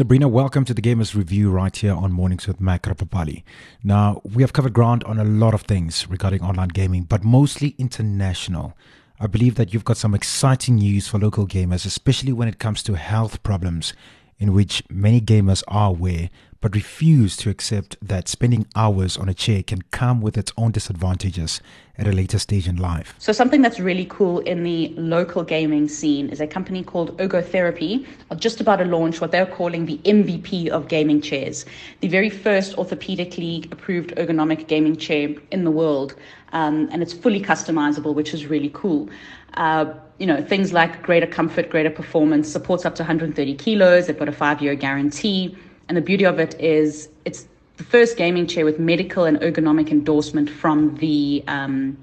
Sabrina, 0.00 0.28
welcome 0.28 0.64
to 0.64 0.72
the 0.72 0.80
Gamers 0.80 1.14
Review 1.14 1.50
right 1.50 1.76
here 1.76 1.92
on 1.92 2.10
Mornings 2.10 2.48
with 2.48 2.58
Mac 2.58 2.84
Rapapali. 2.84 3.42
Now, 3.84 4.22
we 4.24 4.42
have 4.42 4.54
covered 4.54 4.72
ground 4.72 5.04
on 5.04 5.18
a 5.18 5.24
lot 5.24 5.52
of 5.52 5.60
things 5.60 6.08
regarding 6.08 6.40
online 6.40 6.68
gaming, 6.68 7.02
but 7.02 7.22
mostly 7.22 7.74
international. 7.76 8.74
I 9.20 9.26
believe 9.26 9.56
that 9.56 9.74
you've 9.74 9.84
got 9.84 9.98
some 9.98 10.14
exciting 10.14 10.76
news 10.76 11.06
for 11.06 11.18
local 11.18 11.46
gamers, 11.46 11.84
especially 11.84 12.32
when 12.32 12.48
it 12.48 12.58
comes 12.58 12.82
to 12.84 12.94
health 12.94 13.42
problems, 13.42 13.92
in 14.40 14.52
which 14.52 14.82
many 14.90 15.20
gamers 15.20 15.62
are 15.68 15.90
aware 15.90 16.30
but 16.60 16.74
refuse 16.74 17.36
to 17.38 17.48
accept 17.48 17.96
that 18.02 18.28
spending 18.28 18.66
hours 18.76 19.16
on 19.16 19.28
a 19.28 19.34
chair 19.34 19.62
can 19.62 19.80
come 19.90 20.20
with 20.20 20.36
its 20.36 20.52
own 20.58 20.70
disadvantages 20.70 21.60
at 21.96 22.06
a 22.06 22.12
later 22.12 22.38
stage 22.38 22.68
in 22.68 22.76
life. 22.76 23.14
So, 23.18 23.32
something 23.32 23.62
that's 23.62 23.80
really 23.80 24.06
cool 24.06 24.40
in 24.40 24.62
the 24.62 24.88
local 24.96 25.42
gaming 25.42 25.88
scene 25.88 26.28
is 26.28 26.40
a 26.40 26.46
company 26.46 26.82
called 26.82 27.16
Ergotherapy, 27.18 28.06
are 28.30 28.36
just 28.36 28.60
about 28.60 28.76
to 28.76 28.84
launch 28.84 29.20
what 29.20 29.32
they're 29.32 29.46
calling 29.46 29.86
the 29.86 29.98
MVP 29.98 30.68
of 30.68 30.88
gaming 30.88 31.20
chairs, 31.20 31.64
the 32.00 32.08
very 32.08 32.30
first 32.30 32.76
orthopedically 32.76 33.70
approved 33.72 34.10
ergonomic 34.16 34.66
gaming 34.66 34.96
chair 34.96 35.34
in 35.50 35.64
the 35.64 35.70
world. 35.70 36.14
Um, 36.52 36.88
and 36.90 37.02
it's 37.02 37.12
fully 37.12 37.40
customizable, 37.40 38.14
which 38.14 38.34
is 38.34 38.46
really 38.46 38.70
cool. 38.74 39.08
Uh, 39.54 39.94
you 40.20 40.26
know, 40.26 40.42
things 40.42 40.72
like 40.72 41.02
greater 41.02 41.26
comfort, 41.26 41.70
greater 41.70 41.90
performance, 41.90 42.46
supports 42.52 42.84
up 42.84 42.94
to 42.96 43.02
130 43.02 43.54
kilos, 43.54 44.06
they've 44.06 44.18
got 44.18 44.28
a 44.28 44.32
five 44.32 44.60
year 44.60 44.74
guarantee. 44.74 45.56
And 45.88 45.96
the 45.96 46.02
beauty 46.02 46.26
of 46.26 46.38
it 46.38 46.54
is 46.60 47.08
it's 47.24 47.48
the 47.78 47.84
first 47.84 48.18
gaming 48.18 48.46
chair 48.46 48.66
with 48.66 48.78
medical 48.78 49.24
and 49.24 49.38
ergonomic 49.38 49.90
endorsement 49.90 50.50
from 50.50 50.94
the 50.96 51.42
um, 51.48 51.96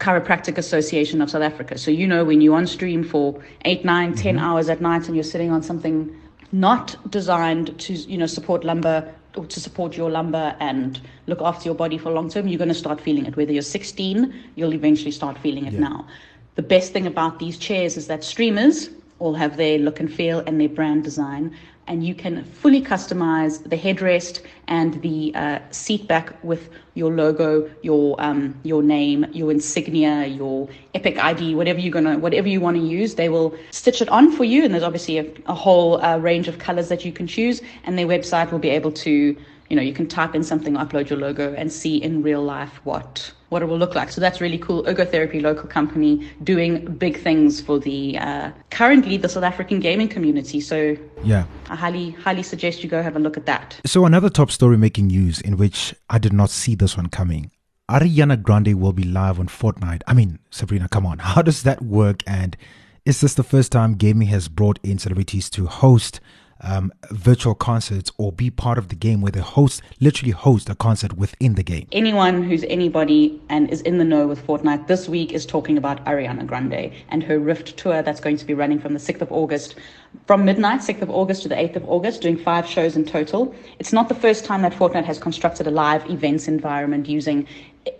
Chiropractic 0.00 0.58
Association 0.58 1.22
of 1.22 1.30
South 1.30 1.42
Africa. 1.42 1.78
So, 1.78 1.92
you 1.92 2.08
know, 2.08 2.24
when 2.24 2.40
you're 2.40 2.56
on 2.56 2.66
stream 2.66 3.04
for 3.04 3.40
eight, 3.64 3.84
nine, 3.84 4.12
mm-hmm. 4.12 4.20
ten 4.20 4.38
hours 4.40 4.68
at 4.68 4.80
night 4.80 5.06
and 5.06 5.14
you're 5.14 5.22
sitting 5.22 5.52
on 5.52 5.62
something 5.62 6.14
not 6.50 6.96
designed 7.08 7.78
to, 7.78 7.94
you 7.94 8.18
know, 8.18 8.26
support 8.26 8.64
lumbar 8.64 9.14
or 9.36 9.46
to 9.46 9.60
support 9.60 9.96
your 9.96 10.10
lumbar 10.10 10.56
and 10.58 11.00
look 11.26 11.40
after 11.40 11.66
your 11.66 11.74
body 11.74 11.98
for 11.98 12.10
long 12.10 12.28
term, 12.28 12.48
you're 12.48 12.58
going 12.58 12.68
to 12.68 12.74
start 12.74 13.00
feeling 13.00 13.26
it. 13.26 13.36
Whether 13.36 13.52
you're 13.52 13.62
16, 13.62 14.34
you'll 14.56 14.74
eventually 14.74 15.12
start 15.12 15.38
feeling 15.38 15.66
it 15.66 15.74
yeah. 15.74 15.80
now. 15.80 16.06
The 16.54 16.62
best 16.62 16.92
thing 16.92 17.06
about 17.06 17.38
these 17.38 17.58
chairs 17.58 17.96
is 17.96 18.06
that 18.06 18.22
streamers 18.22 18.90
all 19.18 19.34
have 19.34 19.56
their 19.56 19.78
look 19.78 20.00
and 20.00 20.12
feel 20.12 20.40
and 20.46 20.60
their 20.60 20.68
brand 20.68 21.04
design 21.04 21.54
and 21.86 22.04
you 22.04 22.14
can 22.14 22.44
fully 22.44 22.80
customize 22.80 23.62
the 23.68 23.76
headrest 23.76 24.40
and 24.68 25.00
the 25.02 25.34
uh, 25.34 25.58
seat 25.70 26.08
back 26.08 26.42
with 26.42 26.70
your 26.94 27.12
logo, 27.12 27.70
your 27.82 28.20
um, 28.20 28.58
your 28.62 28.82
name, 28.82 29.26
your 29.32 29.50
insignia, 29.50 30.26
your 30.26 30.68
Epic 30.94 31.18
ID, 31.22 31.54
whatever 31.54 31.80
you're 31.80 31.92
gonna, 31.92 32.18
whatever 32.18 32.48
you 32.48 32.60
want 32.60 32.76
to 32.76 32.82
use. 32.82 33.14
They 33.14 33.28
will 33.28 33.54
stitch 33.70 34.00
it 34.00 34.08
on 34.08 34.32
for 34.32 34.44
you, 34.44 34.64
and 34.64 34.72
there's 34.72 34.84
obviously 34.84 35.18
a, 35.18 35.26
a 35.46 35.54
whole 35.54 36.02
uh, 36.02 36.18
range 36.18 36.48
of 36.48 36.58
colors 36.58 36.88
that 36.88 37.04
you 37.04 37.12
can 37.12 37.26
choose, 37.26 37.60
and 37.84 37.98
their 37.98 38.06
website 38.06 38.50
will 38.50 38.58
be 38.58 38.70
able 38.70 38.92
to 38.92 39.36
you 39.74 39.80
know, 39.80 39.82
you 39.82 39.92
can 39.92 40.06
type 40.06 40.36
in 40.36 40.44
something, 40.44 40.74
upload 40.74 41.10
your 41.10 41.18
logo, 41.18 41.52
and 41.54 41.72
see 41.72 41.96
in 42.00 42.22
real 42.22 42.44
life 42.44 42.80
what 42.84 43.32
what 43.48 43.60
it 43.60 43.66
will 43.66 43.76
look 43.76 43.96
like. 43.96 44.08
So 44.12 44.20
that's 44.20 44.40
really 44.40 44.58
cool. 44.58 44.84
Ergotherapy, 44.84 45.42
local 45.42 45.68
company, 45.68 46.30
doing 46.44 46.94
big 46.94 47.20
things 47.20 47.60
for 47.60 47.80
the 47.80 48.16
uh, 48.18 48.52
currently 48.70 49.16
the 49.16 49.28
South 49.28 49.42
African 49.42 49.80
gaming 49.80 50.06
community. 50.06 50.60
So 50.60 50.96
yeah, 51.24 51.46
I 51.68 51.74
highly 51.74 52.10
highly 52.10 52.44
suggest 52.44 52.84
you 52.84 52.88
go 52.88 53.02
have 53.02 53.16
a 53.16 53.18
look 53.18 53.36
at 53.36 53.46
that. 53.46 53.80
So 53.84 54.04
another 54.04 54.30
top 54.30 54.52
story 54.52 54.78
making 54.78 55.08
news 55.08 55.40
in 55.40 55.56
which 55.56 55.92
I 56.08 56.18
did 56.18 56.32
not 56.32 56.50
see 56.50 56.76
this 56.76 56.96
one 56.96 57.08
coming. 57.08 57.50
Ariana 57.90 58.40
Grande 58.40 58.80
will 58.80 58.92
be 58.92 59.02
live 59.02 59.40
on 59.40 59.48
Fortnite. 59.48 60.02
I 60.06 60.14
mean, 60.14 60.38
Sabrina, 60.52 60.88
come 60.88 61.04
on, 61.04 61.18
how 61.30 61.42
does 61.42 61.64
that 61.64 61.82
work? 61.82 62.22
And 62.28 62.56
is 63.04 63.20
this 63.20 63.34
the 63.34 63.42
first 63.42 63.72
time 63.72 63.94
gaming 63.94 64.28
has 64.28 64.46
brought 64.46 64.78
in 64.84 64.98
celebrities 65.00 65.50
to 65.50 65.66
host? 65.66 66.20
Um, 66.64 66.92
virtual 67.10 67.54
concerts 67.54 68.10
or 68.18 68.32
be 68.32 68.50
part 68.50 68.78
of 68.78 68.88
the 68.88 68.96
game 68.96 69.20
where 69.20 69.32
the 69.32 69.42
host 69.42 69.82
literally 70.00 70.32
host 70.32 70.68
a 70.68 70.74
concert 70.74 71.12
within 71.14 71.54
the 71.54 71.62
game. 71.62 71.86
Anyone 71.92 72.42
who's 72.42 72.64
anybody 72.64 73.40
and 73.48 73.70
is 73.70 73.80
in 73.82 73.98
the 73.98 74.04
know 74.04 74.26
with 74.26 74.44
Fortnite 74.46 74.86
this 74.86 75.08
week 75.08 75.32
is 75.32 75.44
talking 75.46 75.76
about 75.78 76.04
Ariana 76.06 76.46
Grande 76.46 76.92
and 77.10 77.22
her 77.22 77.38
Rift 77.38 77.76
tour 77.76 78.02
that's 78.02 78.20
going 78.20 78.36
to 78.38 78.44
be 78.44 78.54
running 78.54 78.78
from 78.78 78.94
the 78.94 78.98
6th 78.98 79.20
of 79.20 79.30
August, 79.30 79.76
from 80.26 80.44
midnight, 80.44 80.80
6th 80.80 81.02
of 81.02 81.10
August 81.10 81.42
to 81.42 81.48
the 81.48 81.54
8th 81.54 81.76
of 81.76 81.88
August, 81.88 82.22
doing 82.22 82.36
five 82.36 82.66
shows 82.66 82.96
in 82.96 83.04
total. 83.04 83.54
It's 83.78 83.92
not 83.92 84.08
the 84.08 84.14
first 84.14 84.44
time 84.44 84.62
that 84.62 84.72
Fortnite 84.72 85.04
has 85.04 85.18
constructed 85.18 85.66
a 85.66 85.70
live 85.70 86.08
events 86.10 86.48
environment 86.48 87.08
using 87.08 87.46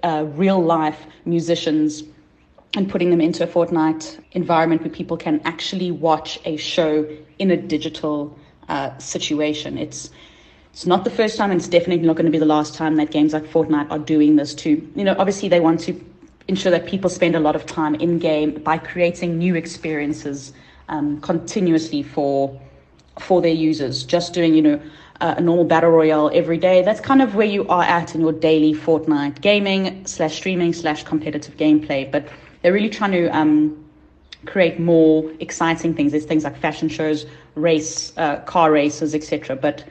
uh, 0.03 0.25
real 0.29 0.63
life 0.63 1.07
musicians 1.27 2.05
and 2.77 2.91
putting 2.91 3.11
them 3.11 3.21
into 3.21 3.45
a 3.45 3.47
Fortnite 3.47 4.19
environment 4.33 4.83
where 4.83 4.91
people 4.91 5.17
can 5.17 5.41
actually 5.45 5.91
watch 5.91 6.41
a 6.45 6.57
show 6.57 7.07
in 7.39 7.51
a 7.51 7.57
digital 7.57 8.37
uh, 8.69 8.97
situation. 8.99 9.79
It's 9.79 10.11
it's 10.73 10.87
not 10.87 11.05
the 11.05 11.11
first 11.11 11.37
time, 11.39 11.51
and 11.53 11.61
it's 11.61 11.69
definitely 11.69 12.05
not 12.07 12.17
going 12.17 12.27
to 12.27 12.33
be 12.33 12.39
the 12.39 12.47
last 12.47 12.75
time 12.75 12.97
that 12.97 13.11
games 13.13 13.33
like 13.33 13.45
Fortnite 13.45 13.91
are 13.91 13.99
doing 13.99 14.37
this 14.37 14.55
too. 14.55 14.89
You 14.97 15.05
know, 15.05 15.15
obviously 15.19 15.49
they 15.49 15.61
want 15.61 15.81
to 15.81 15.99
ensure 16.49 16.73
that 16.73 16.87
people 16.87 17.09
spend 17.09 17.37
a 17.37 17.41
lot 17.41 17.57
of 17.57 17.65
time 17.65 17.95
in 17.95 18.19
game 18.19 18.55
by 18.63 18.79
creating 18.79 19.39
new 19.39 19.55
experiences 19.55 20.53
um, 20.89 21.21
continuously 21.21 22.03
for 22.03 22.61
for 23.21 23.41
their 23.41 23.53
users. 23.55 24.03
Just 24.05 24.35
doing, 24.35 24.55
you 24.55 24.63
know, 24.63 24.81
uh, 25.21 25.35
a 25.37 25.41
normal 25.41 25.65
battle 25.65 25.91
royale 25.91 26.31
every 26.35 26.59
day. 26.59 26.83
That's 26.83 27.01
kind 27.01 27.23
of 27.23 27.35
where 27.35 27.47
you 27.47 27.67
are 27.69 27.85
at 27.85 28.15
in 28.15 28.21
your 28.21 28.33
daily 28.33 28.75
Fortnite 28.75 29.41
gaming 29.41 30.05
slash 30.07 30.35
streaming 30.35 30.73
slash 30.73 31.05
competitive 31.05 31.57
gameplay. 31.57 32.11
But 32.11 32.29
they're 32.63 32.73
really 32.73 32.91
trying 32.91 33.13
to 33.13 33.29
um, 33.29 33.85
create 34.47 34.79
more 34.79 35.31
exciting 35.41 35.95
things. 35.95 36.13
There's 36.13 36.25
things 36.25 36.45
like 36.45 36.57
fashion 36.57 36.89
shows, 36.89 37.27
race, 37.55 38.13
uh, 38.17 38.37
car 38.41 38.71
races, 38.73 39.15
etc. 39.15 39.57
But 39.57 39.85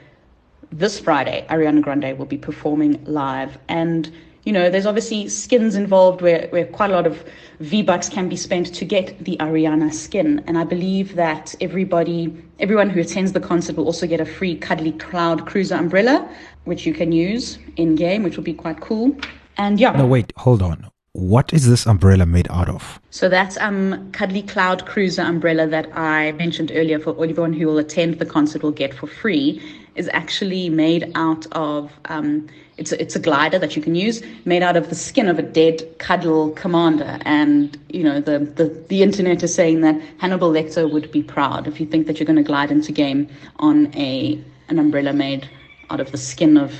this 0.72 0.98
Friday, 0.98 1.46
Ariana 1.50 1.82
Grande 1.82 2.18
will 2.18 2.26
be 2.26 2.38
performing 2.38 3.02
live, 3.04 3.58
and 3.68 4.12
you 4.44 4.52
know, 4.52 4.68
there's 4.68 4.86
obviously 4.86 5.28
skins 5.28 5.74
involved 5.74 6.20
where, 6.20 6.48
where 6.48 6.66
quite 6.66 6.90
a 6.90 6.92
lot 6.92 7.06
of 7.06 7.24
V 7.60 7.82
bucks 7.82 8.08
can 8.10 8.28
be 8.28 8.36
spent 8.36 8.74
to 8.74 8.84
get 8.84 9.18
the 9.24 9.36
Ariana 9.38 9.92
skin. 9.92 10.44
And 10.46 10.58
I 10.58 10.64
believe 10.64 11.14
that 11.14 11.54
everybody, 11.62 12.34
everyone 12.60 12.90
who 12.90 13.00
attends 13.00 13.32
the 13.32 13.40
concert 13.40 13.76
will 13.76 13.86
also 13.86 14.06
get 14.06 14.20
a 14.20 14.26
free 14.26 14.54
Cuddly 14.54 14.92
Cloud 14.92 15.46
Cruiser 15.46 15.76
umbrella, 15.76 16.28
which 16.64 16.84
you 16.84 16.92
can 16.92 17.10
use 17.10 17.58
in 17.76 17.94
game, 17.94 18.22
which 18.22 18.36
will 18.36 18.44
be 18.44 18.54
quite 18.54 18.80
cool. 18.80 19.16
And 19.56 19.80
yeah. 19.80 19.92
No, 19.92 20.06
wait, 20.06 20.30
hold 20.36 20.62
on. 20.62 20.90
What 21.14 21.52
is 21.52 21.68
this 21.68 21.86
umbrella 21.86 22.26
made 22.26 22.48
out 22.50 22.68
of? 22.68 22.98
So 23.10 23.28
that's 23.28 23.56
um 23.58 24.10
Cuddly 24.10 24.42
Cloud 24.42 24.84
Cruiser 24.84 25.22
umbrella 25.22 25.64
that 25.68 25.96
I 25.96 26.32
mentioned 26.32 26.72
earlier 26.74 26.98
for 26.98 27.10
everyone 27.12 27.52
who 27.52 27.68
will 27.68 27.78
attend 27.78 28.18
the 28.18 28.26
concert 28.26 28.64
will 28.64 28.72
get 28.72 28.92
for 28.92 29.06
free 29.06 29.62
is 29.94 30.10
actually 30.12 30.68
made 30.70 31.12
out 31.14 31.46
of 31.52 31.92
um 32.06 32.48
it's 32.78 32.90
a, 32.90 33.00
it's 33.00 33.14
a 33.14 33.20
glider 33.20 33.60
that 33.60 33.76
you 33.76 33.82
can 33.82 33.94
use 33.94 34.24
made 34.44 34.64
out 34.64 34.76
of 34.76 34.88
the 34.88 34.96
skin 34.96 35.28
of 35.28 35.38
a 35.38 35.42
dead 35.42 35.84
cuddle 35.98 36.50
commander 36.50 37.20
and 37.24 37.78
you 37.90 38.02
know 38.02 38.20
the, 38.20 38.40
the 38.40 38.64
the 38.88 39.04
internet 39.04 39.40
is 39.44 39.54
saying 39.54 39.82
that 39.82 39.94
Hannibal 40.18 40.50
Lecter 40.50 40.92
would 40.92 41.12
be 41.12 41.22
proud 41.22 41.68
if 41.68 41.78
you 41.78 41.86
think 41.86 42.08
that 42.08 42.18
you're 42.18 42.26
going 42.26 42.42
to 42.42 42.42
glide 42.42 42.72
into 42.72 42.90
game 42.90 43.28
on 43.60 43.86
a 43.94 44.36
an 44.66 44.80
umbrella 44.80 45.12
made 45.12 45.48
out 45.90 46.00
of 46.00 46.10
the 46.10 46.18
skin 46.18 46.56
of 46.56 46.74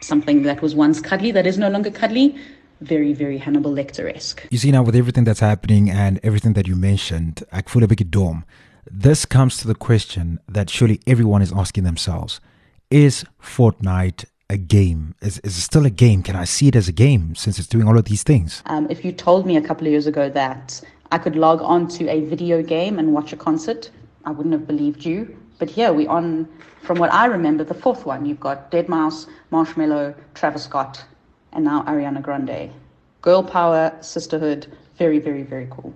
something 0.00 0.42
that 0.42 0.62
was 0.62 0.74
once 0.74 1.02
cuddly 1.02 1.30
that 1.32 1.46
is 1.46 1.58
no 1.58 1.68
longer 1.68 1.90
cuddly 1.90 2.34
very, 2.82 3.12
very 3.12 3.38
Hannibal 3.38 3.72
Lecter 3.72 4.14
esque. 4.14 4.46
You 4.50 4.58
see, 4.58 4.70
now 4.70 4.82
with 4.82 4.96
everything 4.96 5.24
that's 5.24 5.40
happening 5.40 5.90
and 5.90 6.20
everything 6.22 6.52
that 6.54 6.66
you 6.66 6.76
mentioned, 6.76 7.42
Akfula 7.52 7.84
Biki 7.84 8.08
Dom, 8.08 8.44
this 8.90 9.24
comes 9.24 9.56
to 9.58 9.66
the 9.66 9.74
question 9.74 10.40
that 10.48 10.68
surely 10.68 11.00
everyone 11.06 11.42
is 11.42 11.52
asking 11.52 11.84
themselves 11.84 12.40
Is 12.90 13.24
Fortnite 13.42 14.24
a 14.50 14.56
game? 14.56 15.14
Is, 15.22 15.38
is 15.38 15.56
it 15.56 15.62
still 15.62 15.86
a 15.86 15.90
game? 15.90 16.22
Can 16.22 16.36
I 16.36 16.44
see 16.44 16.68
it 16.68 16.76
as 16.76 16.88
a 16.88 16.92
game 16.92 17.34
since 17.34 17.58
it's 17.58 17.68
doing 17.68 17.88
all 17.88 17.96
of 17.96 18.04
these 18.04 18.22
things? 18.22 18.62
Um, 18.66 18.86
if 18.90 19.04
you 19.04 19.12
told 19.12 19.46
me 19.46 19.56
a 19.56 19.62
couple 19.62 19.86
of 19.86 19.90
years 19.92 20.06
ago 20.06 20.28
that 20.30 20.80
I 21.10 21.18
could 21.18 21.36
log 21.36 21.62
on 21.62 21.88
to 21.88 22.08
a 22.08 22.20
video 22.20 22.62
game 22.62 22.98
and 22.98 23.14
watch 23.14 23.32
a 23.32 23.36
concert, 23.36 23.90
I 24.24 24.30
wouldn't 24.30 24.52
have 24.52 24.66
believed 24.66 25.04
you. 25.04 25.36
But 25.58 25.70
here 25.70 25.92
we 25.92 26.06
on, 26.06 26.48
from 26.82 26.98
what 26.98 27.12
I 27.12 27.26
remember, 27.26 27.64
the 27.64 27.74
fourth 27.74 28.04
one. 28.04 28.26
You've 28.26 28.40
got 28.40 28.70
Deadmau5, 28.70 29.28
Marshmello, 29.52 30.14
Travis 30.34 30.64
Scott, 30.64 31.04
and 31.52 31.64
now 31.64 31.82
Ariana 31.84 32.22
Grande. 32.22 32.70
Girl 33.20 33.42
power, 33.42 33.96
sisterhood, 34.00 34.66
very, 34.98 35.18
very, 35.18 35.42
very 35.42 35.68
cool. 35.70 35.94